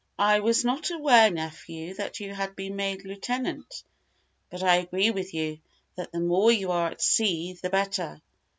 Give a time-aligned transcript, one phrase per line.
[0.17, 3.83] "I was not aware, nephew, that you had been made lieutenant;
[4.49, 5.59] but I agree with you,
[5.95, 8.19] that the more you are at sea the better.